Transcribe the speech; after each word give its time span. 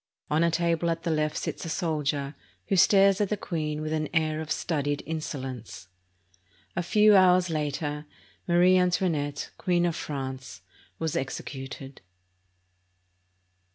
On 0.31 0.43
a 0.43 0.49
table 0.49 0.89
at 0.89 1.03
the 1.03 1.11
left 1.11 1.37
sits 1.37 1.63
a 1.63 1.69
soldier, 1.69 2.33
who 2.69 2.75
stares 2.75 3.21
at 3.21 3.29
the 3.29 3.37
queen 3.37 3.83
with 3.83 3.93
an 3.93 4.09
air 4.15 4.41
of 4.41 4.49
studied 4.51 5.03
insolence. 5.05 5.89
A 6.75 6.81
few 6.81 7.15
hours 7.15 7.51
later, 7.51 8.07
Marie 8.47 8.77
Antoinette, 8.79 9.51
Queen 9.59 9.85
of 9.85 9.95
France, 9.95 10.61
was 10.97 11.15
executed. 11.15 12.01